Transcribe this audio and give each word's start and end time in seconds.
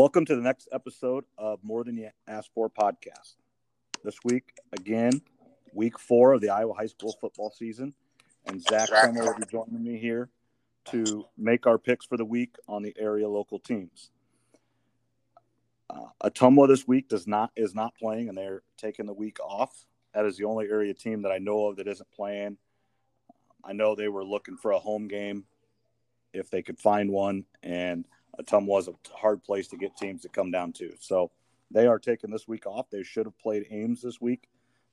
Welcome 0.00 0.24
to 0.24 0.34
the 0.34 0.40
next 0.40 0.66
episode 0.72 1.24
of 1.36 1.58
Morgan 1.62 1.98
You 1.98 2.08
Asked 2.26 2.52
For 2.54 2.70
podcast. 2.70 3.34
This 4.02 4.16
week, 4.24 4.54
again, 4.72 5.20
week 5.74 5.98
four 5.98 6.32
of 6.32 6.40
the 6.40 6.48
Iowa 6.48 6.72
high 6.72 6.86
school 6.86 7.14
football 7.20 7.50
season. 7.50 7.92
And 8.46 8.62
Zach 8.62 8.88
Summer 8.88 9.22
will 9.22 9.34
be 9.34 9.44
joining 9.52 9.82
me 9.82 9.98
here 9.98 10.30
to 10.86 11.26
make 11.36 11.66
our 11.66 11.76
picks 11.76 12.06
for 12.06 12.16
the 12.16 12.24
week 12.24 12.56
on 12.66 12.82
the 12.82 12.96
area 12.98 13.28
local 13.28 13.58
teams. 13.58 14.10
Uh, 15.90 16.06
Ottumwa 16.24 16.66
this 16.66 16.88
week 16.88 17.10
does 17.10 17.26
not 17.26 17.50
is 17.54 17.74
not 17.74 17.94
playing, 17.94 18.30
and 18.30 18.38
they're 18.38 18.62
taking 18.78 19.04
the 19.04 19.12
week 19.12 19.38
off. 19.38 19.84
That 20.14 20.24
is 20.24 20.38
the 20.38 20.44
only 20.44 20.64
area 20.70 20.94
team 20.94 21.20
that 21.24 21.30
I 21.30 21.36
know 21.36 21.66
of 21.66 21.76
that 21.76 21.86
isn't 21.86 22.10
playing. 22.10 22.56
I 23.62 23.74
know 23.74 23.94
they 23.94 24.08
were 24.08 24.24
looking 24.24 24.56
for 24.56 24.70
a 24.70 24.78
home 24.78 25.08
game 25.08 25.44
if 26.32 26.48
they 26.48 26.62
could 26.62 26.78
find 26.78 27.10
one, 27.10 27.44
and 27.62 28.06
Ottumwa 28.38 28.66
was 28.66 28.88
a 28.88 28.94
hard 29.14 29.42
place 29.42 29.68
to 29.68 29.76
get 29.76 29.96
teams 29.96 30.22
to 30.22 30.28
come 30.28 30.50
down 30.50 30.72
to. 30.74 30.92
So 31.00 31.30
they 31.70 31.86
are 31.86 31.98
taking 31.98 32.30
this 32.30 32.48
week 32.48 32.66
off. 32.66 32.90
They 32.90 33.02
should 33.02 33.26
have 33.26 33.38
played 33.38 33.66
Ames 33.70 34.02
this 34.02 34.20
week, 34.20 34.48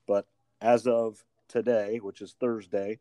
but 0.06 0.26
as 0.60 0.86
of 0.86 1.24
today, 1.48 1.98
which 2.02 2.20
is 2.20 2.34
Thursday, 2.40 2.98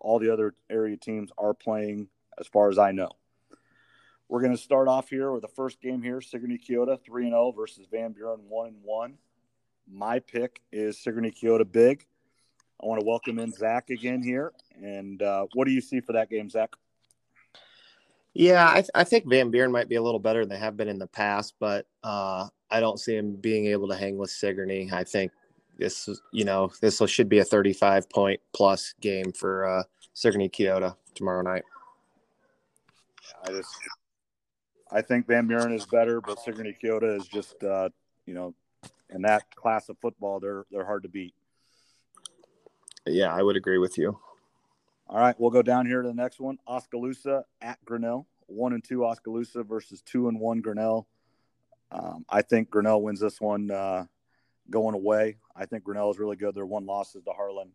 all 0.00 0.18
the 0.18 0.32
other 0.32 0.54
area 0.70 0.96
teams 0.96 1.30
are 1.38 1.54
playing 1.54 2.08
as 2.38 2.46
far 2.46 2.68
as 2.68 2.78
I 2.78 2.92
know. 2.92 3.10
We're 4.28 4.40
going 4.40 4.56
to 4.56 4.62
start 4.62 4.88
off 4.88 5.10
here 5.10 5.30
with 5.30 5.42
the 5.42 5.48
first 5.48 5.80
game 5.80 6.02
here 6.02 6.20
Sigourney 6.20 6.58
Keota 6.58 6.98
3 7.04 7.28
0 7.28 7.52
versus 7.52 7.86
Van 7.90 8.12
Buren 8.12 8.40
1 8.48 8.76
1. 8.82 9.18
My 9.90 10.20
pick 10.20 10.62
is 10.72 10.98
Sigourney 11.02 11.30
Keota 11.30 11.70
big. 11.70 12.06
I 12.82 12.86
want 12.86 13.00
to 13.00 13.06
welcome 13.06 13.38
in 13.38 13.52
Zach 13.52 13.90
again 13.90 14.22
here. 14.22 14.52
And 14.82 15.22
uh, 15.22 15.46
what 15.52 15.66
do 15.66 15.72
you 15.72 15.80
see 15.80 16.00
for 16.00 16.14
that 16.14 16.30
game, 16.30 16.48
Zach? 16.48 16.70
Yeah, 18.34 18.68
I, 18.68 18.74
th- 18.76 18.90
I, 18.94 19.04
think 19.04 19.28
Van 19.28 19.50
Buren 19.50 19.70
might 19.70 19.88
be 19.88 19.96
a 19.96 20.02
little 20.02 20.20
better 20.20 20.40
than 20.40 20.48
they 20.48 20.58
have 20.58 20.76
been 20.76 20.88
in 20.88 20.98
the 20.98 21.06
past, 21.06 21.54
but 21.60 21.86
uh, 22.02 22.48
I 22.70 22.80
don't 22.80 22.98
see 22.98 23.14
him 23.14 23.36
being 23.36 23.66
able 23.66 23.88
to 23.88 23.96
hang 23.96 24.16
with 24.16 24.30
Sigourney. 24.30 24.88
I 24.90 25.04
think 25.04 25.32
this, 25.78 26.08
you 26.32 26.44
know, 26.44 26.70
this 26.80 27.02
should 27.08 27.28
be 27.28 27.40
a 27.40 27.44
35 27.44 28.08
point 28.08 28.40
plus 28.54 28.94
game 29.00 29.32
for 29.32 29.66
uh, 29.66 29.82
Sigourney 30.14 30.48
Keota 30.48 30.96
tomorrow 31.14 31.42
night. 31.42 31.64
I 33.44 33.50
just, 33.50 33.76
I 34.90 35.02
think 35.02 35.26
Van 35.26 35.46
Buren 35.46 35.74
is 35.74 35.84
better, 35.84 36.22
but 36.22 36.40
Sigourney 36.40 36.76
Keota 36.82 37.14
is 37.18 37.26
just, 37.26 37.62
uh, 37.62 37.90
you 38.24 38.32
know, 38.32 38.54
in 39.10 39.22
that 39.22 39.54
class 39.54 39.88
of 39.88 39.98
football, 40.00 40.40
they're 40.40 40.64
they're 40.70 40.84
hard 40.84 41.02
to 41.02 41.08
beat. 41.08 41.34
Yeah, 43.06 43.34
I 43.34 43.42
would 43.42 43.56
agree 43.56 43.78
with 43.78 43.98
you. 43.98 44.18
All 45.08 45.18
right, 45.18 45.38
we'll 45.38 45.50
go 45.50 45.62
down 45.62 45.86
here 45.86 46.02
to 46.02 46.08
the 46.08 46.14
next 46.14 46.40
one. 46.40 46.58
Oskaloosa 46.66 47.44
at 47.60 47.84
Grinnell. 47.84 48.26
One 48.52 48.72
and 48.72 48.84
two 48.84 49.04
Oskaloosa 49.04 49.62
versus 49.62 50.02
two 50.02 50.28
and 50.28 50.38
one 50.38 50.60
Grinnell. 50.60 51.06
Um, 51.90 52.24
I 52.28 52.42
think 52.42 52.70
Grinnell 52.70 53.02
wins 53.02 53.20
this 53.20 53.40
one 53.40 53.70
uh, 53.70 54.06
going 54.70 54.94
away. 54.94 55.36
I 55.54 55.66
think 55.66 55.84
Grinnell 55.84 56.10
is 56.10 56.18
really 56.18 56.36
good. 56.36 56.54
Their 56.54 56.66
one 56.66 56.86
loss 56.86 57.14
is 57.14 57.22
to 57.24 57.32
Harlan, 57.32 57.72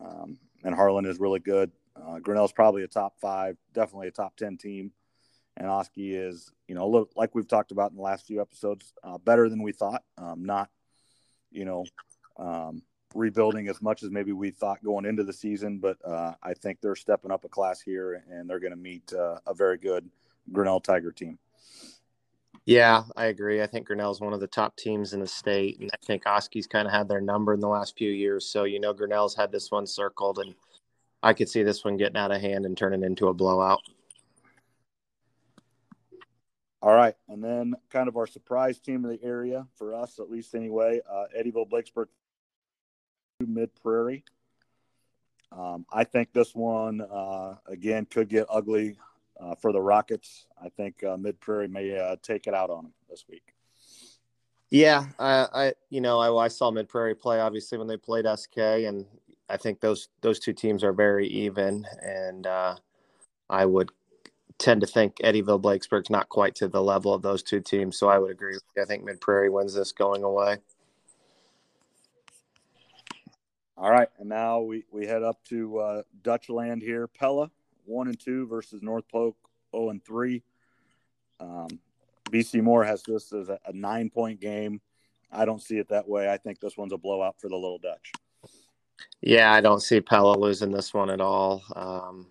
um, 0.00 0.38
and 0.62 0.74
Harlan 0.74 1.06
is 1.06 1.18
really 1.18 1.40
good. 1.40 1.72
Uh, 1.96 2.18
Grinnell's 2.18 2.52
probably 2.52 2.84
a 2.84 2.88
top 2.88 3.14
five, 3.20 3.56
definitely 3.72 4.08
a 4.08 4.12
top 4.12 4.36
ten 4.36 4.56
team, 4.56 4.92
and 5.56 5.68
Oski 5.68 6.14
is, 6.14 6.52
you 6.68 6.74
know, 6.74 6.88
look 6.88 7.10
like 7.16 7.34
we've 7.34 7.48
talked 7.48 7.72
about 7.72 7.90
in 7.90 7.96
the 7.96 8.02
last 8.02 8.26
few 8.26 8.40
episodes, 8.40 8.92
uh, 9.02 9.18
better 9.18 9.48
than 9.48 9.62
we 9.62 9.72
thought. 9.72 10.02
Um, 10.16 10.44
not, 10.44 10.70
you 11.50 11.64
know, 11.64 11.84
um, 12.36 12.82
rebuilding 13.14 13.68
as 13.68 13.82
much 13.82 14.02
as 14.02 14.10
maybe 14.10 14.32
we 14.32 14.50
thought 14.50 14.82
going 14.84 15.04
into 15.04 15.24
the 15.24 15.32
season, 15.32 15.78
but 15.78 15.96
uh, 16.04 16.34
I 16.42 16.54
think 16.54 16.80
they're 16.80 16.96
stepping 16.96 17.30
up 17.30 17.44
a 17.44 17.48
class 17.48 17.80
here, 17.80 18.22
and 18.30 18.48
they're 18.48 18.60
going 18.60 18.72
to 18.72 18.76
meet 18.76 19.12
uh, 19.12 19.38
a 19.46 19.54
very 19.54 19.78
good 19.78 20.08
Grinnell 20.52 20.80
Tiger 20.80 21.12
team. 21.12 21.38
Yeah, 22.66 23.04
I 23.16 23.26
agree. 23.26 23.62
I 23.62 23.66
think 23.66 23.86
Grinnell 23.86 24.12
is 24.12 24.20
one 24.20 24.32
of 24.32 24.40
the 24.40 24.46
top 24.46 24.76
teams 24.76 25.12
in 25.12 25.20
the 25.20 25.26
state, 25.26 25.80
and 25.80 25.90
I 25.92 25.96
think 26.04 26.24
Oski's 26.24 26.66
kind 26.66 26.86
of 26.86 26.92
had 26.92 27.08
their 27.08 27.20
number 27.20 27.54
in 27.54 27.60
the 27.60 27.68
last 27.68 27.96
few 27.96 28.10
years. 28.10 28.46
So 28.46 28.64
you 28.64 28.78
know, 28.78 28.92
Grinnell's 28.92 29.34
had 29.34 29.50
this 29.50 29.70
one 29.70 29.86
circled, 29.86 30.38
and 30.38 30.54
I 31.22 31.32
could 31.32 31.48
see 31.48 31.62
this 31.62 31.84
one 31.84 31.96
getting 31.96 32.16
out 32.16 32.32
of 32.32 32.40
hand 32.40 32.66
and 32.66 32.76
turning 32.76 33.02
into 33.02 33.28
a 33.28 33.34
blowout. 33.34 33.80
All 36.82 36.94
right, 36.94 37.14
and 37.28 37.42
then 37.42 37.74
kind 37.90 38.08
of 38.08 38.16
our 38.16 38.26
surprise 38.26 38.78
team 38.78 39.04
in 39.04 39.10
the 39.10 39.22
area 39.22 39.66
for 39.76 39.94
us, 39.94 40.18
at 40.18 40.30
least 40.30 40.54
anyway, 40.54 41.00
uh, 41.10 41.24
Eddyville 41.38 41.68
Blakesburg 41.68 42.06
Mid 43.46 43.70
Prairie. 43.82 44.24
Um, 45.52 45.84
I 45.92 46.04
think 46.04 46.32
this 46.32 46.54
one 46.54 47.00
uh, 47.00 47.56
again 47.66 48.06
could 48.06 48.28
get 48.28 48.46
ugly 48.48 48.96
uh, 49.40 49.54
for 49.56 49.72
the 49.72 49.80
Rockets. 49.80 50.46
I 50.62 50.68
think 50.68 51.02
uh, 51.02 51.16
Mid 51.16 51.40
Prairie 51.40 51.68
may 51.68 51.98
uh, 51.98 52.16
take 52.22 52.46
it 52.46 52.54
out 52.54 52.70
on 52.70 52.84
them 52.84 52.92
this 53.08 53.24
week. 53.28 53.54
Yeah, 54.70 55.06
I, 55.18 55.46
I 55.52 55.72
you 55.90 56.00
know 56.00 56.18
I, 56.20 56.44
I 56.44 56.48
saw 56.48 56.70
Mid 56.70 56.88
Prairie 56.88 57.14
play 57.14 57.40
obviously 57.40 57.78
when 57.78 57.88
they 57.88 57.96
played 57.96 58.26
SK, 58.26 58.58
and 58.58 59.04
I 59.48 59.56
think 59.56 59.80
those 59.80 60.08
those 60.20 60.38
two 60.38 60.52
teams 60.52 60.84
are 60.84 60.92
very 60.92 61.26
even, 61.26 61.84
and 62.02 62.46
uh, 62.46 62.76
I 63.48 63.66
would 63.66 63.90
tend 64.58 64.82
to 64.82 64.86
think 64.86 65.16
Eddyville 65.24 65.60
Blakesburg's 65.60 66.10
not 66.10 66.28
quite 66.28 66.54
to 66.56 66.68
the 66.68 66.82
level 66.82 67.12
of 67.12 67.22
those 67.22 67.42
two 67.42 67.60
teams. 67.60 67.98
So 67.98 68.08
I 68.08 68.18
would 68.18 68.30
agree. 68.30 68.56
I 68.80 68.84
think 68.84 69.02
Mid 69.02 69.20
Prairie 69.20 69.48
wins 69.48 69.74
this 69.74 69.90
going 69.90 70.22
away. 70.22 70.58
All 73.80 73.90
right, 73.90 74.10
and 74.18 74.28
now 74.28 74.60
we, 74.60 74.84
we 74.92 75.06
head 75.06 75.22
up 75.22 75.42
to 75.44 75.78
uh, 75.78 76.02
Dutch 76.20 76.50
land 76.50 76.82
here. 76.82 77.06
Pella 77.06 77.50
one 77.86 78.08
and 78.08 78.20
two 78.20 78.46
versus 78.46 78.82
North 78.82 79.08
Polk 79.10 79.34
zero 79.74 79.88
and 79.88 80.04
three. 80.04 80.42
Um, 81.40 81.68
BC 82.30 82.62
Moore 82.62 82.84
has 82.84 83.02
this 83.02 83.32
as 83.32 83.48
a, 83.48 83.58
a 83.64 83.72
nine 83.72 84.10
point 84.10 84.38
game. 84.38 84.82
I 85.32 85.46
don't 85.46 85.62
see 85.62 85.78
it 85.78 85.88
that 85.88 86.06
way. 86.06 86.30
I 86.30 86.36
think 86.36 86.60
this 86.60 86.76
one's 86.76 86.92
a 86.92 86.98
blowout 86.98 87.36
for 87.40 87.48
the 87.48 87.56
Little 87.56 87.78
Dutch. 87.78 88.12
Yeah, 89.22 89.50
I 89.50 89.62
don't 89.62 89.80
see 89.80 90.02
Pella 90.02 90.36
losing 90.36 90.70
this 90.70 90.92
one 90.92 91.08
at 91.08 91.22
all. 91.22 91.62
Um, 91.74 92.26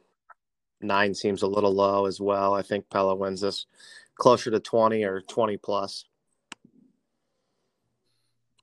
nine 0.81 1.15
seems 1.15 1.41
a 1.41 1.47
little 1.47 1.73
low 1.73 2.05
as 2.05 2.21
well. 2.21 2.53
I 2.53 2.61
think 2.61 2.87
Pella 2.91 3.15
wins 3.15 3.41
this 3.41 3.65
closer 4.13 4.51
to 4.51 4.59
20 4.59 5.03
or 5.03 5.21
20 5.21 5.57
plus. 5.57 6.05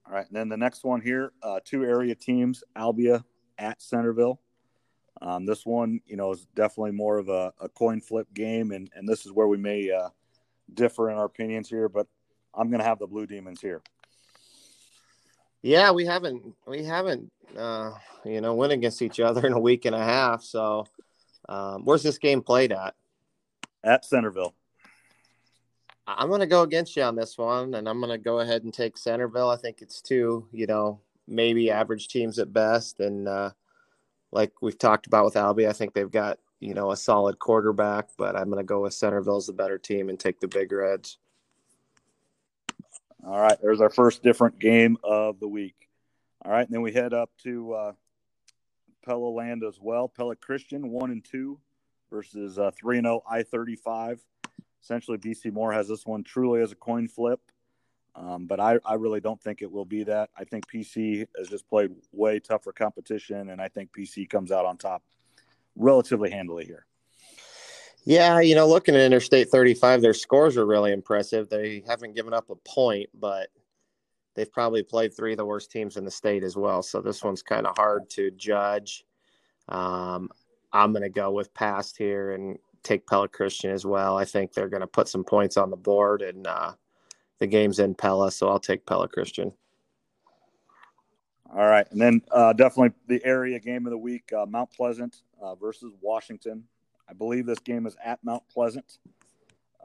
All 0.06 0.14
right. 0.14 0.26
And 0.26 0.36
then 0.36 0.48
the 0.48 0.56
next 0.56 0.84
one 0.84 1.00
here, 1.00 1.32
uh, 1.42 1.60
two 1.64 1.84
area 1.84 2.14
teams, 2.14 2.62
Albia 2.76 3.24
at 3.58 3.82
Centerville. 3.82 4.40
Um, 5.20 5.46
this 5.46 5.64
one, 5.64 6.00
you 6.06 6.16
know, 6.16 6.32
is 6.32 6.46
definitely 6.54 6.92
more 6.92 7.18
of 7.18 7.28
a, 7.28 7.52
a, 7.60 7.70
coin 7.70 8.02
flip 8.02 8.26
game, 8.34 8.70
and, 8.70 8.90
and 8.94 9.08
this 9.08 9.24
is 9.24 9.32
where 9.32 9.46
we 9.46 9.56
may 9.56 9.90
uh, 9.90 10.10
differ 10.74 11.10
in 11.10 11.16
our 11.16 11.24
opinions 11.24 11.70
here, 11.70 11.88
but 11.88 12.06
I'm 12.52 12.68
going 12.68 12.80
to 12.80 12.86
have 12.86 12.98
the 12.98 13.06
Blue 13.06 13.26
Demons 13.26 13.60
here. 13.60 13.82
Yeah, 15.62 15.90
we 15.90 16.04
haven't 16.04 16.54
we 16.66 16.84
haven't 16.84 17.32
uh, 17.58 17.92
you 18.24 18.40
know 18.40 18.54
went 18.54 18.72
against 18.72 19.02
each 19.02 19.18
other 19.18 19.46
in 19.46 19.52
a 19.52 19.58
week 19.58 19.84
and 19.84 19.94
a 19.94 20.04
half. 20.04 20.42
So, 20.42 20.86
um, 21.48 21.84
where's 21.84 22.02
this 22.02 22.18
game 22.18 22.42
played 22.42 22.70
at? 22.70 22.94
At 23.82 24.04
Centerville. 24.04 24.54
I'm 26.06 26.28
going 26.28 26.40
to 26.40 26.46
go 26.46 26.62
against 26.62 26.96
you 26.96 27.02
on 27.02 27.16
this 27.16 27.36
one, 27.36 27.74
and 27.74 27.88
I'm 27.88 27.98
going 28.00 28.12
to 28.12 28.18
go 28.18 28.40
ahead 28.40 28.62
and 28.62 28.72
take 28.72 28.96
Centerville. 28.96 29.50
I 29.50 29.56
think 29.56 29.82
it's 29.82 30.00
two, 30.00 30.46
you 30.52 30.66
know, 30.66 31.00
maybe 31.26 31.70
average 31.70 32.08
teams 32.08 32.38
at 32.38 32.52
best, 32.52 33.00
and 33.00 33.26
uh, 33.26 33.50
like 34.30 34.52
we've 34.62 34.78
talked 34.78 35.06
about 35.06 35.24
with 35.24 35.34
Albie, 35.34 35.68
I 35.68 35.72
think 35.72 35.94
they've 35.94 36.10
got 36.10 36.38
you 36.60 36.74
know 36.74 36.92
a 36.92 36.96
solid 36.96 37.38
quarterback, 37.38 38.08
but 38.16 38.36
I'm 38.36 38.46
going 38.46 38.58
to 38.58 38.64
go 38.64 38.82
with 38.82 38.94
Centerville 38.94 39.36
as 39.36 39.46
the 39.46 39.52
better 39.52 39.78
team 39.78 40.08
and 40.08 40.18
take 40.18 40.38
the 40.38 40.48
bigger 40.48 40.84
edge. 40.84 41.18
All 43.26 43.40
right, 43.40 43.58
there's 43.60 43.80
our 43.80 43.90
first 43.90 44.22
different 44.22 44.60
game 44.60 44.96
of 45.02 45.40
the 45.40 45.48
week. 45.48 45.88
All 46.44 46.52
right, 46.52 46.66
and 46.66 46.72
then 46.72 46.82
we 46.82 46.92
head 46.92 47.12
up 47.12 47.30
to 47.42 47.72
uh, 47.72 47.92
Pella 49.04 49.28
Land 49.28 49.64
as 49.64 49.80
well. 49.80 50.06
Pella 50.08 50.36
Christian 50.36 50.90
one 50.90 51.10
and 51.10 51.24
two 51.24 51.59
versus 52.10 52.59
uh, 52.60 52.70
three 52.78 52.98
and 52.98 53.06
oh 53.09 53.24
I 53.28 53.42
thirty 53.42 53.74
five 53.74 54.20
essentially 54.86 55.18
BC 55.18 55.53
Moore 55.53 55.72
has 55.72 55.88
this 55.88 56.06
one 56.06 56.22
truly 56.22 56.62
as 56.62 56.71
a 56.71 56.77
coin 56.77 57.09
flip. 57.09 57.41
Um, 58.15 58.47
but 58.47 58.60
I, 58.60 58.78
I 58.84 58.94
really 58.94 59.21
don't 59.21 59.41
think 59.42 59.60
it 59.60 59.71
will 59.71 59.84
be 59.84 60.04
that. 60.04 60.30
I 60.38 60.44
think 60.44 60.71
PC 60.71 61.27
has 61.36 61.48
just 61.48 61.68
played 61.68 61.91
way 62.12 62.38
tougher 62.38 62.72
competition, 62.72 63.50
and 63.50 63.60
I 63.60 63.68
think 63.68 63.91
PC 63.92 64.30
comes 64.30 64.53
out 64.53 64.65
on 64.65 64.78
top 64.78 65.03
relatively 65.74 66.30
handily 66.30 66.65
here. 66.65 66.86
Yeah, 68.04 68.41
you 68.41 68.54
know, 68.54 68.68
looking 68.68 68.94
at 68.94 69.03
Interstate 69.03 69.50
35, 69.50 70.00
their 70.00 70.15
scores 70.15 70.56
are 70.56 70.65
really 70.65 70.92
impressive. 70.92 71.48
They 71.48 71.83
haven't 71.86 72.15
given 72.15 72.33
up 72.33 72.48
a 72.48 72.54
point, 72.54 73.10
but 73.12 73.48
they've 74.34 74.50
probably 74.50 74.84
played 74.84 75.15
three 75.15 75.33
of 75.33 75.38
the 75.38 75.44
worst 75.44 75.72
teams 75.72 75.97
in 75.97 76.04
the 76.04 76.10
state 76.10 76.44
as 76.44 76.56
well. 76.56 76.83
So 76.83 77.00
this 77.00 77.24
one's 77.24 77.42
kind 77.42 77.66
of 77.66 77.77
hard 77.77 78.09
to 78.10 78.30
judge. 78.30 79.04
Um, 79.68 80.30
I'm 80.72 80.92
going 80.92 81.03
to 81.03 81.10
go 81.10 81.33
with 81.33 81.53
past 81.53 81.98
here 81.98 82.33
and 82.33 82.59
take 82.86 83.06
Pella 83.06 83.28
Christian 83.28 83.71
as 83.71 83.84
well. 83.84 84.16
I 84.16 84.24
think 84.24 84.53
they're 84.53 84.68
going 84.68 84.80
to 84.80 84.86
put 84.86 85.09
some 85.09 85.24
points 85.24 85.56
on 85.56 85.71
the 85.71 85.77
board, 85.77 86.22
and 86.22 86.47
uh, 86.47 86.72
the 87.38 87.47
game's 87.47 87.78
in 87.78 87.94
Pella, 87.94 88.30
so 88.30 88.48
I'll 88.48 88.60
take 88.60 88.86
Pella 88.86 89.09
Christian. 89.09 89.53
All 91.54 91.66
right, 91.66 91.86
and 91.91 92.00
then 92.00 92.22
uh, 92.30 92.53
definitely 92.53 92.97
the 93.06 93.24
area 93.24 93.59
game 93.59 93.86
of 93.86 93.91
the 93.91 93.98
week: 93.98 94.33
uh, 94.33 94.47
Mount 94.47 94.71
Pleasant 94.71 95.22
uh, 95.41 95.54
versus 95.54 95.92
Washington. 96.00 96.65
I 97.09 97.12
believe 97.12 97.47
this 97.47 97.60
game 97.60 97.86
is 97.86 97.97
at 98.04 98.22
Mount 98.24 98.42
Pleasant. 98.48 98.98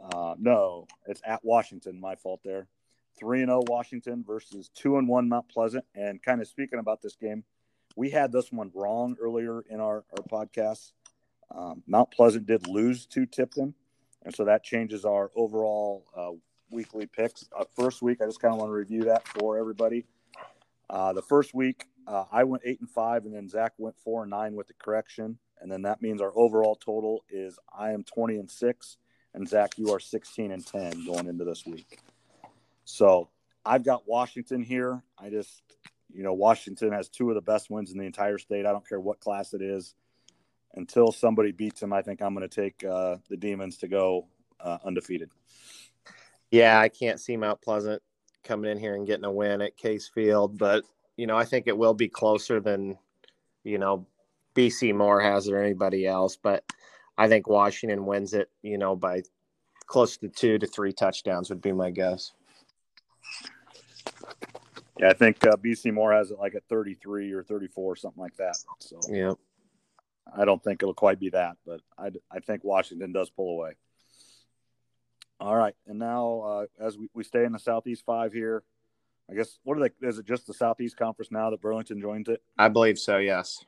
Uh, 0.01 0.35
no, 0.39 0.87
it's 1.07 1.21
at 1.25 1.43
Washington. 1.45 1.99
My 1.99 2.15
fault 2.15 2.41
there. 2.43 2.67
Three 3.19 3.41
and 3.41 3.49
zero 3.49 3.61
Washington 3.67 4.23
versus 4.25 4.69
two 4.73 4.97
and 4.97 5.07
one 5.07 5.29
Mount 5.29 5.47
Pleasant. 5.49 5.85
And 5.93 6.21
kind 6.23 6.41
of 6.41 6.47
speaking 6.47 6.79
about 6.79 7.01
this 7.01 7.15
game, 7.15 7.43
we 7.95 8.09
had 8.09 8.31
this 8.31 8.51
one 8.51 8.71
wrong 8.73 9.15
earlier 9.21 9.61
in 9.69 9.79
our 9.79 10.03
our 10.17 10.23
podcast. 10.31 10.93
Um, 11.53 11.83
Mount 11.87 12.11
Pleasant 12.11 12.45
did 12.45 12.67
lose 12.67 13.05
to 13.07 13.25
Tipton, 13.25 13.73
and 14.23 14.33
so 14.33 14.45
that 14.45 14.63
changes 14.63 15.03
our 15.05 15.31
overall 15.35 16.05
uh, 16.15 16.31
weekly 16.69 17.05
picks. 17.05 17.49
Uh, 17.57 17.65
first 17.75 18.01
week, 18.01 18.21
I 18.21 18.25
just 18.25 18.39
kind 18.39 18.53
of 18.53 18.59
want 18.59 18.69
to 18.69 18.73
review 18.73 19.03
that 19.05 19.27
for 19.27 19.57
everybody. 19.57 20.05
Uh, 20.89 21.13
the 21.13 21.21
first 21.21 21.53
week, 21.53 21.85
uh, 22.07 22.25
I 22.31 22.43
went 22.45 22.63
eight 22.65 22.79
and 22.79 22.89
five, 22.89 23.25
and 23.25 23.35
then 23.35 23.49
Zach 23.49 23.73
went 23.77 23.95
four 24.03 24.23
and 24.23 24.29
nine 24.29 24.55
with 24.55 24.67
the 24.67 24.73
correction, 24.73 25.37
and 25.59 25.71
then 25.71 25.81
that 25.83 26.01
means 26.01 26.21
our 26.21 26.31
overall 26.35 26.75
total 26.75 27.23
is 27.29 27.59
I 27.77 27.91
am 27.91 28.03
twenty 28.03 28.37
and 28.37 28.49
six, 28.49 28.97
and 29.33 29.47
Zach, 29.47 29.77
you 29.77 29.93
are 29.93 29.99
sixteen 29.99 30.51
and 30.51 30.65
ten 30.65 31.05
going 31.05 31.27
into 31.27 31.43
this 31.43 31.65
week. 31.65 31.99
So 32.85 33.29
I've 33.65 33.83
got 33.83 34.07
Washington 34.07 34.63
here. 34.63 35.03
I 35.17 35.29
just, 35.29 35.61
you 36.13 36.23
know, 36.23 36.33
Washington 36.33 36.91
has 36.93 37.09
two 37.09 37.29
of 37.29 37.35
the 37.35 37.41
best 37.41 37.69
wins 37.69 37.91
in 37.91 37.97
the 37.97 38.05
entire 38.05 38.37
state. 38.37 38.65
I 38.65 38.71
don't 38.71 38.87
care 38.87 38.99
what 38.99 39.19
class 39.19 39.53
it 39.53 39.61
is. 39.61 39.93
Until 40.75 41.11
somebody 41.11 41.51
beats 41.51 41.81
him, 41.81 41.91
I 41.91 42.01
think 42.01 42.21
I'm 42.21 42.33
going 42.33 42.47
to 42.47 42.61
take 42.61 42.83
uh, 42.83 43.17
the 43.29 43.37
Demons 43.37 43.77
to 43.79 43.87
go 43.87 44.27
uh, 44.59 44.77
undefeated. 44.85 45.29
Yeah, 46.49 46.79
I 46.79 46.89
can't 46.89 47.19
see 47.19 47.35
Mount 47.37 47.61
Pleasant 47.61 48.01
coming 48.43 48.71
in 48.71 48.77
here 48.77 48.95
and 48.95 49.07
getting 49.07 49.25
a 49.25 49.31
win 49.31 49.61
at 49.61 49.77
Case 49.77 50.09
Field, 50.13 50.57
but 50.57 50.83
you 51.17 51.27
know, 51.27 51.37
I 51.37 51.45
think 51.45 51.67
it 51.67 51.77
will 51.77 51.93
be 51.93 52.07
closer 52.07 52.59
than 52.59 52.97
you 53.63 53.77
know 53.77 54.07
BC 54.55 54.95
Moore 54.95 55.21
has 55.21 55.49
or 55.49 55.57
anybody 55.57 56.07
else. 56.07 56.35
But 56.35 56.63
I 57.17 57.27
think 57.27 57.47
Washington 57.47 58.05
wins 58.05 58.33
it, 58.33 58.49
you 58.61 58.77
know, 58.77 58.95
by 58.95 59.23
close 59.85 60.17
to 60.17 60.29
two 60.29 60.57
to 60.57 60.67
three 60.67 60.93
touchdowns 60.93 61.49
would 61.49 61.61
be 61.61 61.71
my 61.71 61.91
guess. 61.91 62.31
Yeah, 64.99 65.09
I 65.09 65.13
think 65.13 65.45
uh, 65.45 65.55
BC 65.55 65.93
Moore 65.93 66.13
has 66.13 66.31
it 66.31 66.39
like 66.39 66.55
at 66.55 66.63
33 66.69 67.31
or 67.31 67.43
34, 67.43 67.95
something 67.95 68.21
like 68.21 68.35
that. 68.37 68.55
So 68.79 68.99
yeah, 69.09 69.33
I 70.35 70.45
don't 70.45 70.63
think 70.63 70.81
it'll 70.81 70.93
quite 70.93 71.19
be 71.19 71.29
that, 71.29 71.57
but 71.65 71.81
I, 71.97 72.11
I 72.31 72.39
think 72.39 72.63
Washington 72.63 73.11
does 73.11 73.29
pull 73.29 73.51
away. 73.51 73.73
All 75.39 75.55
right, 75.55 75.75
and 75.87 75.99
now 75.99 76.41
uh, 76.41 76.85
as 76.85 76.97
we, 76.97 77.09
we 77.13 77.23
stay 77.23 77.45
in 77.45 77.51
the 77.51 77.59
Southeast 77.59 78.03
Five 78.05 78.31
here, 78.31 78.63
I 79.29 79.33
guess 79.33 79.57
what 79.63 79.77
are 79.77 79.81
they? 79.81 80.07
Is 80.07 80.19
it 80.19 80.25
just 80.25 80.45
the 80.45 80.53
Southeast 80.53 80.97
Conference 80.97 81.31
now 81.31 81.49
that 81.49 81.61
Burlington 81.61 81.99
joins 81.99 82.29
it? 82.29 82.41
I 82.57 82.67
believe 82.67 82.99
so. 82.99 83.17
Yes. 83.17 83.65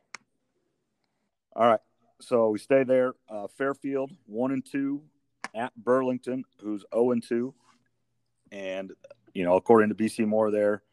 All 1.56 1.68
right, 1.68 1.80
so 2.22 2.50
we 2.50 2.60
stay 2.60 2.84
there. 2.84 3.14
Uh, 3.28 3.48
Fairfield 3.58 4.12
one 4.26 4.52
and 4.52 4.66
two 4.66 5.02
at 5.56 5.76
Burlington, 5.76 6.44
who's 6.62 6.86
zero 6.94 7.12
and 7.12 7.24
two, 7.24 7.54
and 8.52 8.92
you 9.34 9.44
know 9.44 9.56
according 9.56 9.90
to 9.90 9.96
BC 9.96 10.28
Moore 10.28 10.52
there, 10.52 10.84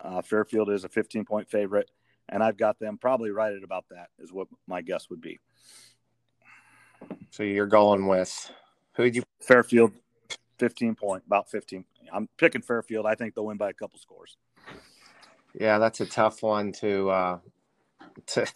uh, 0.00 0.22
Fairfield 0.22 0.70
is 0.70 0.84
a 0.84 0.88
15 0.88 1.24
point 1.24 1.48
favorite, 1.48 1.90
and 2.28 2.42
I've 2.42 2.56
got 2.56 2.78
them 2.78 2.98
probably 2.98 3.30
right 3.30 3.52
at 3.52 3.62
about 3.62 3.84
that 3.90 4.08
is 4.18 4.32
what 4.32 4.48
my 4.66 4.82
guess 4.82 5.08
would 5.10 5.20
be. 5.20 5.38
So 7.30 7.42
you're 7.42 7.66
going 7.66 8.06
with 8.06 8.50
who 8.94 9.04
you 9.04 9.22
Fairfield 9.40 9.92
15 10.58 10.94
point, 10.94 11.22
about 11.26 11.50
15. 11.50 11.84
I'm 12.12 12.28
picking 12.38 12.62
Fairfield. 12.62 13.06
I 13.06 13.14
think 13.14 13.34
they'll 13.34 13.46
win 13.46 13.56
by 13.56 13.70
a 13.70 13.74
couple 13.74 13.98
scores. 13.98 14.36
Yeah, 15.58 15.78
that's 15.78 16.00
a 16.00 16.06
tough 16.06 16.42
one 16.42 16.72
to. 16.72 17.10
Uh, 17.10 17.38
to 18.26 18.46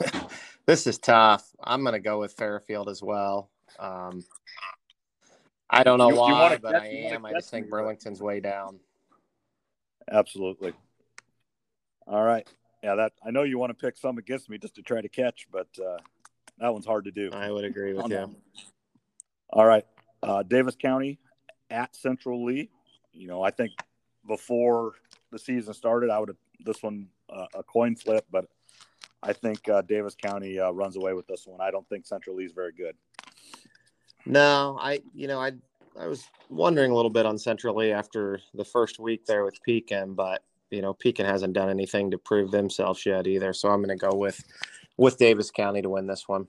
this 0.66 0.86
is 0.86 0.98
tough. 0.98 1.46
I'm 1.62 1.82
going 1.82 1.94
to 1.94 2.00
go 2.00 2.20
with 2.20 2.32
Fairfield 2.32 2.88
as 2.88 3.02
well. 3.02 3.50
Um, 3.78 4.24
I 5.68 5.84
don't 5.84 5.98
know 5.98 6.10
you, 6.10 6.16
why, 6.16 6.52
you 6.52 6.58
but 6.58 6.74
I 6.74 6.86
am. 6.86 7.24
I 7.24 7.32
just 7.32 7.50
think 7.50 7.70
Burlington's 7.70 8.20
way 8.20 8.40
down. 8.40 8.80
Absolutely. 10.10 10.72
All 12.06 12.22
right. 12.22 12.48
Yeah, 12.82 12.94
that 12.94 13.12
I 13.24 13.30
know 13.30 13.42
you 13.42 13.58
want 13.58 13.70
to 13.70 13.86
pick 13.86 13.96
some 13.96 14.18
against 14.18 14.48
me 14.48 14.58
just 14.58 14.74
to 14.76 14.82
try 14.82 15.00
to 15.00 15.08
catch, 15.08 15.46
but 15.52 15.68
uh, 15.78 15.98
that 16.58 16.72
one's 16.72 16.86
hard 16.86 17.04
to 17.04 17.10
do. 17.10 17.30
I 17.32 17.50
would 17.50 17.64
agree 17.64 17.92
with 17.92 18.08
you. 18.08 18.34
All 19.50 19.66
right. 19.66 19.84
Uh, 20.22 20.42
Davis 20.42 20.76
County 20.76 21.18
at 21.70 21.94
Central 21.94 22.44
Lee. 22.44 22.70
You 23.12 23.26
know, 23.26 23.42
I 23.42 23.50
think 23.50 23.72
before 24.26 24.92
the 25.30 25.38
season 25.38 25.74
started, 25.74 26.10
I 26.10 26.18
would 26.18 26.28
have 26.28 26.36
this 26.64 26.82
one 26.82 27.08
uh, 27.28 27.46
a 27.54 27.62
coin 27.62 27.96
flip, 27.96 28.24
but 28.30 28.46
I 29.22 29.32
think 29.32 29.68
uh, 29.68 29.82
Davis 29.82 30.14
County 30.14 30.58
uh, 30.58 30.70
runs 30.70 30.96
away 30.96 31.12
with 31.12 31.26
this 31.26 31.46
one. 31.46 31.60
I 31.60 31.70
don't 31.70 31.88
think 31.88 32.06
Central 32.06 32.36
Lee 32.36 32.44
is 32.44 32.52
very 32.52 32.72
good. 32.72 32.96
No, 34.26 34.78
I 34.80 35.00
you 35.14 35.26
know 35.28 35.40
I 35.40 35.52
I 35.98 36.06
was 36.06 36.24
wondering 36.48 36.90
a 36.90 36.94
little 36.94 37.10
bit 37.10 37.26
on 37.26 37.38
Central 37.38 37.76
Lee 37.76 37.92
after 37.92 38.40
the 38.54 38.64
first 38.64 38.98
week 38.98 39.26
there 39.26 39.44
with 39.44 39.58
Pekin, 39.62 40.14
but 40.14 40.42
you 40.70 40.82
know 40.82 40.94
Pekin 40.94 41.26
hasn't 41.26 41.52
done 41.52 41.68
anything 41.68 42.10
to 42.10 42.18
prove 42.18 42.50
themselves 42.50 43.04
yet 43.04 43.26
either. 43.26 43.52
So 43.52 43.68
I'm 43.68 43.82
going 43.82 43.96
to 43.96 44.10
go 44.10 44.16
with 44.16 44.42
with 44.96 45.18
Davis 45.18 45.50
County 45.50 45.82
to 45.82 45.88
win 45.88 46.06
this 46.06 46.28
one. 46.28 46.46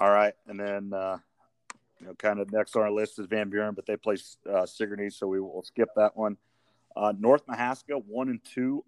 All 0.00 0.10
right, 0.10 0.34
and 0.46 0.58
then 0.58 0.92
uh, 0.92 1.18
you 2.00 2.06
know, 2.06 2.14
kind 2.14 2.38
of 2.38 2.52
next 2.52 2.76
on 2.76 2.82
our 2.82 2.90
list 2.90 3.18
is 3.18 3.26
Van 3.26 3.50
Buren, 3.50 3.74
but 3.74 3.86
they 3.86 3.96
play 3.96 4.16
uh, 4.50 4.64
Sigourney, 4.64 5.10
so 5.10 5.26
we 5.26 5.40
will 5.40 5.62
skip 5.62 5.88
that 5.96 6.16
one. 6.16 6.36
Uh, 6.96 7.12
North 7.18 7.46
Mahaska 7.46 8.02
one 8.06 8.28
and 8.28 8.40
two 8.44 8.84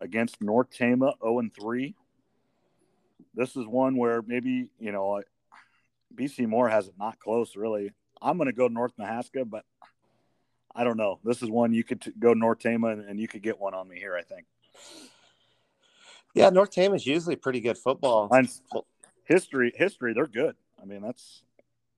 against 0.00 0.42
North 0.42 0.68
Tama 0.76 0.96
zero 0.96 1.14
oh 1.22 1.38
and 1.38 1.54
three. 1.54 1.94
This 3.34 3.56
is 3.56 3.66
one 3.66 3.96
where 3.96 4.22
maybe 4.22 4.68
you 4.78 4.92
know 4.92 5.22
BC 6.14 6.46
Moore 6.46 6.68
has 6.68 6.88
it 6.88 6.94
not 6.98 7.18
close 7.18 7.56
really. 7.56 7.90
I'm 8.22 8.38
going 8.38 8.46
to 8.46 8.52
go 8.52 8.68
North 8.68 8.92
Mahaska, 8.98 9.48
but 9.48 9.64
I 10.74 10.84
don't 10.84 10.96
know. 10.96 11.20
This 11.24 11.42
is 11.42 11.50
one 11.50 11.72
you 11.72 11.84
could 11.84 12.00
t- 12.00 12.12
go 12.18 12.34
North 12.34 12.58
Tama 12.60 12.88
and, 12.88 13.08
and, 13.08 13.20
you 13.20 13.28
could 13.28 13.42
get 13.42 13.60
one 13.60 13.74
on 13.74 13.88
me 13.88 13.98
here. 13.98 14.16
I 14.16 14.22
think. 14.22 14.46
Yeah, 16.34 16.50
North 16.50 16.70
Tama 16.70 16.96
is 16.96 17.06
usually 17.06 17.36
pretty 17.36 17.60
good 17.60 17.78
football. 17.78 18.28
History 19.24 19.72
history 19.74 20.12
they're 20.12 20.26
good 20.26 20.54
i 20.80 20.84
mean 20.84 21.00
that's 21.00 21.42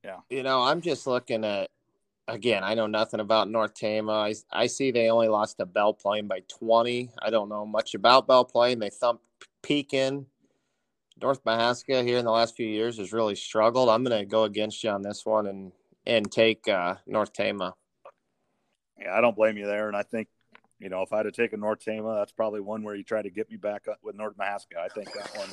yeah 0.03 0.19
you 0.29 0.43
know 0.43 0.61
i'm 0.61 0.79
just 0.79 1.05
looking 1.05 1.43
at 1.43 1.69
again 2.27 2.63
i 2.63 2.73
know 2.73 2.87
nothing 2.87 3.19
about 3.19 3.49
north 3.49 3.73
tama 3.73 4.13
i, 4.13 4.33
I 4.51 4.67
see 4.67 4.91
they 4.91 5.09
only 5.09 5.27
lost 5.27 5.57
to 5.57 5.65
Belle 5.65 5.93
Plaine 5.93 6.27
by 6.27 6.41
20 6.47 7.11
i 7.21 7.29
don't 7.29 7.49
know 7.49 7.65
much 7.65 7.95
about 7.95 8.27
Belle 8.27 8.45
Plaine 8.45 8.79
they 8.79 8.89
thumped 8.89 9.23
pekin 9.61 10.25
north 11.21 11.43
mahaska 11.43 12.03
here 12.03 12.17
in 12.17 12.25
the 12.25 12.31
last 12.31 12.55
few 12.55 12.67
years 12.67 12.97
has 12.97 13.11
really 13.11 13.35
struggled 13.35 13.89
i'm 13.89 14.05
going 14.05 14.17
to 14.17 14.25
go 14.25 14.45
against 14.45 14.83
you 14.83 14.89
on 14.89 15.01
this 15.01 15.25
one 15.25 15.47
and 15.47 15.73
and 16.05 16.31
take 16.31 16.65
uh, 16.69 16.95
north 17.05 17.33
tama 17.33 17.73
yeah 18.99 19.15
i 19.15 19.21
don't 19.21 19.35
blame 19.35 19.57
you 19.57 19.65
there 19.65 19.87
and 19.87 19.95
i 19.97 20.03
think 20.03 20.27
you 20.79 20.89
know, 20.89 21.01
if 21.01 21.11
I'd 21.11 21.25
have 21.25 21.33
taken 21.33 21.59
North 21.59 21.83
Tama, 21.83 22.15
that's 22.15 22.31
probably 22.31 22.61
one 22.61 22.83
where 22.83 22.95
you 22.95 23.03
try 23.03 23.21
to 23.21 23.29
get 23.29 23.49
me 23.49 23.57
back 23.57 23.87
up 23.87 23.97
with 24.03 24.15
North 24.15 24.37
Mahaska. 24.37 24.77
I 24.79 24.87
think 24.89 25.11
that 25.13 25.35
one 25.35 25.49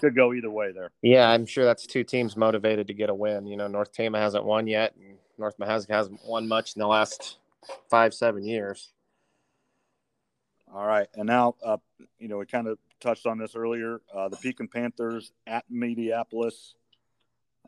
could 0.00 0.16
go 0.16 0.32
either 0.32 0.50
way 0.50 0.72
there. 0.72 0.90
Yeah, 1.02 1.28
I'm 1.28 1.44
sure 1.44 1.64
that's 1.64 1.86
two 1.86 2.02
teams 2.02 2.36
motivated 2.36 2.86
to 2.86 2.94
get 2.94 3.10
a 3.10 3.14
win. 3.14 3.46
You 3.46 3.56
know, 3.56 3.66
North 3.66 3.92
Tama 3.92 4.18
hasn't 4.18 4.44
won 4.44 4.66
yet, 4.66 4.94
and 4.96 5.18
North 5.38 5.58
Mahaska 5.58 5.90
hasn't 5.90 6.20
won 6.24 6.48
much 6.48 6.76
in 6.76 6.80
the 6.80 6.86
last 6.86 7.38
five, 7.90 8.14
seven 8.14 8.44
years. 8.44 8.90
All 10.74 10.86
right, 10.86 11.08
and 11.14 11.26
now, 11.26 11.54
uh, 11.64 11.76
you 12.18 12.28
know, 12.28 12.38
we 12.38 12.46
kind 12.46 12.66
of 12.66 12.78
touched 13.00 13.26
on 13.26 13.38
this 13.38 13.54
earlier. 13.54 14.00
Uh, 14.12 14.28
the 14.28 14.36
Pekin 14.36 14.66
Panthers 14.66 15.30
at 15.46 15.64
Mediapolis. 15.70 16.72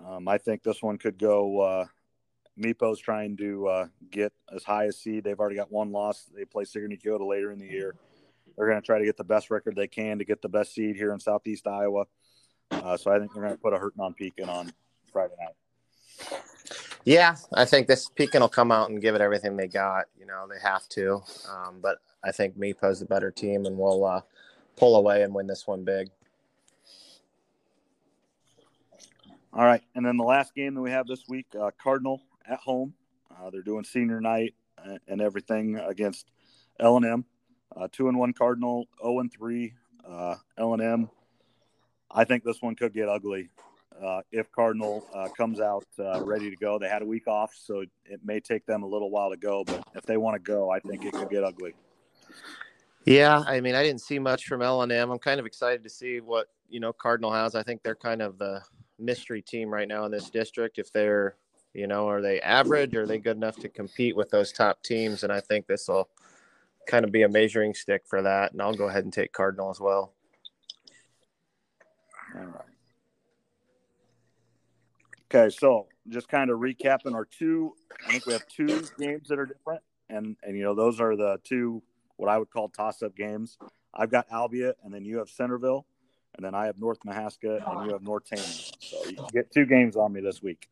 Um, 0.04 0.28
I 0.28 0.38
think 0.38 0.62
this 0.62 0.82
one 0.82 0.98
could 0.98 1.18
go. 1.18 1.60
Uh, 1.60 1.84
Meepo's 2.56 3.00
trying 3.00 3.36
to 3.36 3.68
uh, 3.68 3.86
get 4.10 4.32
as 4.54 4.64
high 4.64 4.84
a 4.84 4.92
seed. 4.92 5.24
They've 5.24 5.38
already 5.38 5.56
got 5.56 5.70
one 5.70 5.92
loss. 5.92 6.30
They 6.34 6.44
play 6.44 6.64
Sigourney 6.64 6.96
Keota 6.96 7.26
later 7.26 7.52
in 7.52 7.58
the 7.58 7.66
year. 7.66 7.94
They're 8.56 8.68
going 8.68 8.80
to 8.80 8.86
try 8.86 8.98
to 8.98 9.04
get 9.04 9.16
the 9.16 9.24
best 9.24 9.50
record 9.50 9.76
they 9.76 9.86
can 9.88 10.18
to 10.18 10.24
get 10.24 10.40
the 10.40 10.48
best 10.48 10.74
seed 10.74 10.96
here 10.96 11.12
in 11.12 11.20
Southeast 11.20 11.66
Iowa. 11.66 12.06
Uh, 12.70 12.96
so 12.96 13.12
I 13.12 13.18
think 13.18 13.34
they're 13.34 13.42
going 13.42 13.54
to 13.54 13.60
put 13.60 13.74
a 13.74 13.78
hurting 13.78 14.00
on 14.00 14.14
Pekin 14.14 14.48
on 14.48 14.72
Friday 15.12 15.34
night. 15.38 16.40
Yeah, 17.04 17.36
I 17.52 17.64
think 17.66 17.86
this 17.86 18.08
Pekin 18.08 18.40
will 18.40 18.48
come 18.48 18.72
out 18.72 18.90
and 18.90 19.00
give 19.00 19.14
it 19.14 19.20
everything 19.20 19.56
they 19.56 19.68
got. 19.68 20.06
You 20.18 20.26
know, 20.26 20.46
they 20.48 20.58
have 20.60 20.88
to. 20.90 21.22
Um, 21.48 21.78
but 21.80 21.98
I 22.24 22.32
think 22.32 22.56
Meepo's 22.56 23.00
the 23.00 23.06
better 23.06 23.30
team, 23.30 23.66
and 23.66 23.78
we'll 23.78 24.04
uh, 24.04 24.22
pull 24.76 24.96
away 24.96 25.22
and 25.22 25.32
win 25.32 25.46
this 25.46 25.66
one 25.66 25.84
big. 25.84 26.08
All 29.52 29.64
right, 29.64 29.82
and 29.94 30.04
then 30.04 30.16
the 30.16 30.24
last 30.24 30.54
game 30.54 30.74
that 30.74 30.82
we 30.82 30.90
have 30.90 31.06
this 31.06 31.22
week, 31.28 31.46
uh, 31.58 31.70
Cardinal 31.80 32.20
at 32.48 32.58
home. 32.60 32.94
Uh, 33.30 33.50
they're 33.50 33.62
doing 33.62 33.84
senior 33.84 34.20
night 34.20 34.54
and 35.08 35.20
everything 35.20 35.78
against 35.78 36.30
L 36.80 36.96
and 36.96 37.06
M. 37.06 37.24
Uh, 37.74 37.88
two 37.90 38.08
and 38.08 38.18
one 38.18 38.32
Cardinal, 38.32 38.86
zero 39.00 39.14
oh 39.14 39.20
and 39.20 39.32
three 39.32 39.74
uh, 40.08 40.36
L 40.58 40.74
and 40.74 40.82
M. 40.82 41.10
I 42.10 42.24
think 42.24 42.44
this 42.44 42.62
one 42.62 42.74
could 42.76 42.92
get 42.94 43.08
ugly 43.08 43.50
uh, 44.02 44.22
if 44.30 44.50
Cardinal 44.52 45.06
uh, 45.14 45.28
comes 45.36 45.60
out 45.60 45.84
uh, 45.98 46.22
ready 46.22 46.50
to 46.50 46.56
go. 46.56 46.78
They 46.78 46.88
had 46.88 47.02
a 47.02 47.06
week 47.06 47.26
off, 47.26 47.52
so 47.54 47.84
it 48.04 48.20
may 48.24 48.40
take 48.40 48.64
them 48.66 48.82
a 48.82 48.86
little 48.86 49.10
while 49.10 49.30
to 49.30 49.36
go. 49.36 49.64
But 49.64 49.84
if 49.94 50.04
they 50.04 50.16
want 50.16 50.34
to 50.34 50.38
go, 50.38 50.70
I 50.70 50.80
think 50.80 51.04
it 51.04 51.12
could 51.12 51.30
get 51.30 51.44
ugly. 51.44 51.74
Yeah, 53.04 53.44
I 53.46 53.60
mean, 53.60 53.74
I 53.74 53.82
didn't 53.82 54.00
see 54.00 54.18
much 54.18 54.46
from 54.46 54.62
L 54.62 54.82
and 54.82 54.92
M. 54.92 55.10
I'm 55.10 55.18
kind 55.18 55.40
of 55.40 55.46
excited 55.46 55.82
to 55.84 55.90
see 55.90 56.20
what 56.20 56.48
you 56.68 56.80
know 56.80 56.92
Cardinal 56.92 57.32
has. 57.32 57.54
I 57.54 57.62
think 57.62 57.82
they're 57.82 57.94
kind 57.94 58.22
of 58.22 58.38
the 58.38 58.62
mystery 58.98 59.42
team 59.42 59.68
right 59.68 59.88
now 59.88 60.04
in 60.04 60.10
this 60.10 60.30
district. 60.30 60.78
If 60.78 60.92
they're, 60.92 61.36
you 61.76 61.86
know, 61.86 62.08
are 62.08 62.22
they 62.22 62.40
average? 62.40 62.96
Are 62.96 63.06
they 63.06 63.18
good 63.18 63.36
enough 63.36 63.56
to 63.56 63.68
compete 63.68 64.16
with 64.16 64.30
those 64.30 64.50
top 64.50 64.82
teams? 64.82 65.22
And 65.22 65.32
I 65.32 65.40
think 65.40 65.66
this 65.66 65.88
will 65.88 66.08
kind 66.86 67.04
of 67.04 67.12
be 67.12 67.22
a 67.22 67.28
measuring 67.28 67.74
stick 67.74 68.04
for 68.06 68.22
that. 68.22 68.52
And 68.52 68.62
I'll 68.62 68.74
go 68.74 68.88
ahead 68.88 69.04
and 69.04 69.12
take 69.12 69.32
Cardinal 69.32 69.70
as 69.70 69.78
well. 69.78 70.14
All 72.34 72.44
right. 72.46 72.62
Okay, 75.28 75.54
so 75.54 75.86
just 76.08 76.28
kind 76.28 76.50
of 76.50 76.60
recapping 76.60 77.14
our 77.14 77.24
two. 77.24 77.74
I 78.06 78.12
think 78.12 78.26
we 78.26 78.32
have 78.32 78.46
two 78.48 78.84
games 78.98 79.28
that 79.28 79.38
are 79.38 79.46
different, 79.46 79.82
and 80.08 80.36
and 80.44 80.56
you 80.56 80.62
know 80.62 80.74
those 80.74 81.00
are 81.00 81.16
the 81.16 81.38
two 81.42 81.82
what 82.16 82.30
I 82.30 82.38
would 82.38 82.48
call 82.48 82.68
toss-up 82.68 83.16
games. 83.16 83.58
I've 83.92 84.10
got 84.10 84.28
Albia, 84.30 84.74
and 84.84 84.94
then 84.94 85.04
you 85.04 85.18
have 85.18 85.28
Centerville, 85.28 85.84
and 86.36 86.44
then 86.44 86.54
I 86.54 86.66
have 86.66 86.78
North 86.78 87.00
Mahaska, 87.04 87.68
and 87.68 87.86
you 87.86 87.92
have 87.92 88.02
North 88.02 88.28
Tama. 88.28 88.42
So 88.42 89.04
you 89.08 89.16
get 89.32 89.50
two 89.50 89.66
games 89.66 89.96
on 89.96 90.12
me 90.12 90.20
this 90.20 90.42
week. 90.42 90.68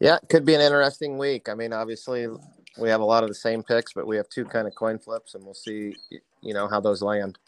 Yeah, 0.00 0.16
it 0.16 0.28
could 0.30 0.46
be 0.46 0.54
an 0.54 0.62
interesting 0.62 1.18
week. 1.18 1.48
I 1.48 1.54
mean, 1.54 1.74
obviously 1.74 2.26
we 2.78 2.88
have 2.88 3.00
a 3.00 3.04
lot 3.04 3.22
of 3.22 3.28
the 3.28 3.34
same 3.34 3.62
picks, 3.62 3.92
but 3.92 4.06
we 4.06 4.16
have 4.16 4.28
two 4.30 4.46
kind 4.46 4.66
of 4.66 4.74
coin 4.74 4.98
flips, 4.98 5.34
and 5.34 5.44
we'll 5.44 5.54
see, 5.54 5.94
you 6.40 6.54
know, 6.54 6.66
how 6.66 6.80
those 6.80 7.02
land. 7.02 7.38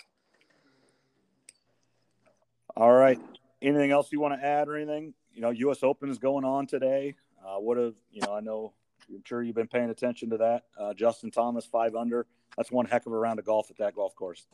All 2.77 2.93
right. 2.93 3.19
Anything 3.63 3.91
else 3.91 4.13
you 4.13 4.21
want 4.21 4.39
to 4.39 4.47
add 4.47 4.69
or 4.69 4.77
anything? 4.77 5.15
You 5.35 5.41
know, 5.41 5.51
U.S. 5.51 5.83
Open 5.83 6.11
is 6.11 6.19
going 6.19 6.45
on 6.45 6.67
today. 6.67 7.15
Uh, 7.45 7.59
what 7.59 7.79
have 7.79 7.95
you 8.11 8.21
know? 8.23 8.35
I 8.35 8.41
know 8.41 8.73
I'm 9.09 9.23
sure 9.25 9.43
you've 9.43 9.57
been 9.57 9.69
paying 9.69 9.91
attention 9.91 10.31
to 10.31 10.37
that. 10.39 10.65
Uh, 10.79 10.93
Justin 10.95 11.31
Thomas 11.31 11.65
five 11.65 11.95
under. 11.95 12.27
That's 12.57 12.71
one 12.71 12.87
heck 12.87 13.07
of 13.07 13.13
a 13.13 13.17
round 13.17 13.39
of 13.39 13.47
golf 13.47 13.71
at 13.71 13.79
that 13.79 13.95
golf 13.95 14.15
course. 14.15 14.47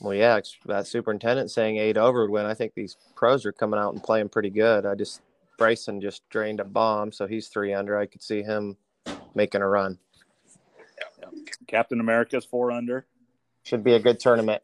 Well, 0.00 0.14
yeah, 0.14 0.38
that 0.66 0.86
superintendent 0.86 1.50
saying 1.50 1.78
eight 1.78 1.96
over 1.96 2.22
would 2.22 2.30
win. 2.30 2.46
I 2.46 2.54
think 2.54 2.74
these 2.74 2.96
pros 3.16 3.46
are 3.46 3.52
coming 3.52 3.80
out 3.80 3.94
and 3.94 4.02
playing 4.02 4.28
pretty 4.28 4.50
good. 4.50 4.86
I 4.86 4.94
just 4.94 5.22
Bryson 5.58 6.00
just 6.00 6.26
drained 6.30 6.60
a 6.60 6.64
bomb, 6.64 7.12
so 7.12 7.26
he's 7.26 7.48
three 7.48 7.74
under. 7.74 7.98
I 7.98 8.06
could 8.06 8.22
see 8.22 8.42
him 8.42 8.76
making 9.34 9.60
a 9.60 9.68
run. 9.68 9.98
Yeah. 11.20 11.28
Captain 11.66 12.00
America's 12.00 12.44
four 12.44 12.70
under. 12.72 13.06
Should 13.64 13.84
be 13.84 13.92
a 13.92 14.00
good 14.00 14.18
tournament. 14.18 14.62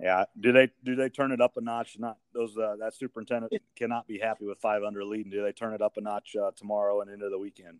Yeah. 0.00 0.24
Do 0.38 0.52
they 0.52 0.70
do 0.84 0.94
they 0.94 1.08
turn 1.08 1.32
it 1.32 1.40
up 1.40 1.56
a 1.56 1.60
notch? 1.60 1.98
Not 1.98 2.18
those 2.32 2.56
uh, 2.56 2.76
that 2.78 2.94
superintendent 2.94 3.52
cannot 3.74 4.06
be 4.06 4.18
happy 4.18 4.46
with 4.46 4.58
five 4.58 4.84
under 4.84 5.04
leading. 5.04 5.32
Do 5.32 5.42
they 5.42 5.52
turn 5.52 5.74
it 5.74 5.82
up 5.82 5.96
a 5.96 6.00
notch 6.00 6.36
uh, 6.40 6.52
tomorrow 6.54 7.00
and 7.00 7.10
into 7.10 7.28
the 7.28 7.38
weekend? 7.38 7.78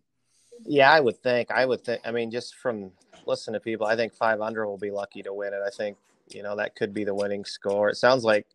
Yeah, 0.64 0.90
I 0.90 0.98
would 0.98 1.22
think. 1.22 1.52
I 1.52 1.64
would 1.64 1.84
think. 1.84 2.00
I 2.04 2.10
mean, 2.10 2.32
just 2.32 2.56
from 2.56 2.90
listening 3.26 3.54
to 3.54 3.60
people, 3.60 3.86
I 3.86 3.94
think 3.94 4.14
five 4.14 4.40
under 4.40 4.66
will 4.66 4.78
be 4.78 4.90
lucky 4.90 5.22
to 5.22 5.32
win 5.32 5.52
it. 5.52 5.60
I 5.64 5.70
think 5.70 5.96
you 6.30 6.42
know 6.42 6.56
that 6.56 6.74
could 6.74 6.92
be 6.92 7.04
the 7.04 7.14
winning 7.14 7.44
score. 7.44 7.88
It 7.90 7.96
sounds 7.96 8.24
like 8.24 8.46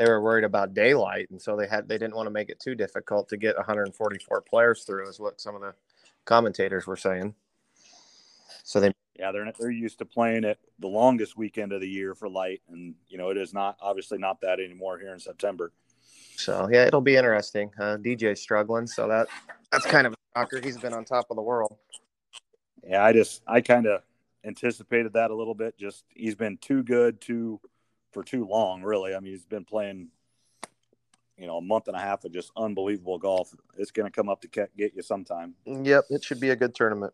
they 0.00 0.08
were 0.08 0.22
worried 0.22 0.44
about 0.44 0.72
daylight, 0.72 1.28
and 1.30 1.40
so 1.40 1.54
they 1.56 1.66
had 1.66 1.86
they 1.86 1.98
didn't 1.98 2.16
want 2.16 2.26
to 2.26 2.30
make 2.30 2.48
it 2.48 2.58
too 2.58 2.74
difficult 2.74 3.28
to 3.28 3.36
get 3.36 3.54
144 3.56 4.40
players 4.40 4.84
through, 4.84 5.06
is 5.06 5.20
what 5.20 5.38
some 5.38 5.54
of 5.54 5.60
the 5.60 5.74
commentators 6.24 6.86
were 6.86 6.96
saying. 6.96 7.34
So 8.64 8.80
they 8.80 8.92
yeah, 9.18 9.30
they're 9.30 9.52
they're 9.58 9.70
used 9.70 9.98
to 9.98 10.06
playing 10.06 10.44
it 10.44 10.58
the 10.78 10.86
longest 10.86 11.36
weekend 11.36 11.74
of 11.74 11.82
the 11.82 11.88
year 11.88 12.14
for 12.14 12.30
light, 12.30 12.62
and 12.70 12.94
you 13.08 13.18
know 13.18 13.28
it 13.28 13.36
is 13.36 13.52
not 13.52 13.76
obviously 13.82 14.16
not 14.16 14.40
that 14.40 14.58
anymore 14.58 14.98
here 14.98 15.12
in 15.12 15.20
September. 15.20 15.70
So 16.36 16.70
yeah, 16.72 16.86
it'll 16.86 17.02
be 17.02 17.16
interesting. 17.16 17.70
Uh, 17.78 17.98
DJ's 17.98 18.40
struggling, 18.40 18.86
so 18.86 19.06
that 19.06 19.28
that's 19.70 19.84
kind 19.84 20.06
of 20.06 20.14
a 20.14 20.16
shocker. 20.34 20.62
He's 20.62 20.78
been 20.78 20.94
on 20.94 21.04
top 21.04 21.26
of 21.28 21.36
the 21.36 21.42
world. 21.42 21.76
Yeah, 22.88 23.04
I 23.04 23.12
just 23.12 23.42
I 23.46 23.60
kind 23.60 23.84
of 23.84 24.00
anticipated 24.46 25.12
that 25.12 25.30
a 25.30 25.34
little 25.34 25.54
bit. 25.54 25.76
Just 25.76 26.04
he's 26.08 26.36
been 26.36 26.56
too 26.56 26.82
good 26.82 27.20
too 27.20 27.60
for 28.12 28.22
too 28.22 28.46
long, 28.46 28.82
really. 28.82 29.14
I 29.14 29.20
mean, 29.20 29.32
he's 29.32 29.44
been 29.44 29.64
playing, 29.64 30.08
you 31.36 31.46
know, 31.46 31.58
a 31.58 31.62
month 31.62 31.88
and 31.88 31.96
a 31.96 32.00
half 32.00 32.24
of 32.24 32.32
just 32.32 32.50
unbelievable 32.56 33.18
golf. 33.18 33.54
It's 33.78 33.90
going 33.90 34.10
to 34.10 34.14
come 34.14 34.28
up 34.28 34.40
to 34.42 34.48
get 34.48 34.92
you 34.94 35.02
sometime. 35.02 35.54
Yep, 35.66 36.04
it 36.10 36.24
should 36.24 36.40
be 36.40 36.50
a 36.50 36.56
good 36.56 36.74
tournament. 36.74 37.12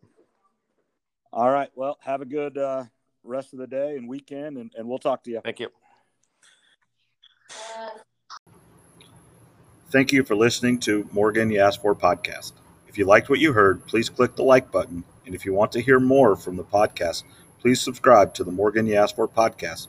All 1.33 1.51
right. 1.51 1.71
Well, 1.75 1.99
have 2.01 2.23
a 2.23 2.25
good 2.25 2.57
uh, 2.57 2.85
rest 3.23 3.53
of 3.53 3.59
the 3.59 3.67
day 3.67 3.97
and 3.97 4.09
weekend, 4.09 4.57
and, 4.57 4.73
and 4.77 4.89
we'll 4.89 4.99
talk 4.99 5.23
to 5.25 5.31
you. 5.31 5.41
Thank 5.45 5.61
you. 5.61 5.69
Thank 9.91 10.13
you 10.13 10.25
for 10.25 10.35
listening 10.35 10.81
to 10.81 11.09
Morgan 11.13 11.51
You 11.51 11.61
Asked 11.61 11.83
For 11.83 11.95
podcast. 11.95 12.53
If 12.89 12.99
you 12.99 13.05
liked 13.05 13.29
what 13.29 13.39
you 13.39 13.53
heard, 13.53 13.87
please 13.87 14.09
click 14.09 14.35
the 14.35 14.43
like 14.43 14.73
button. 14.73 15.05
And 15.27 15.35
if 15.35 15.45
you 15.45 15.53
want 15.53 15.73
to 15.73 15.81
hear 15.81 16.01
more 16.01 16.35
from 16.37 16.57
the 16.57 16.65
podcast, 16.65 17.25
please 17.61 17.81
subscribe 17.81 18.35
to 18.35 18.45
the 18.45 18.51
Morgan 18.51 18.87
You 18.87 18.97
Asked 18.97 19.17
For 19.17 19.29
podcast 19.29 19.89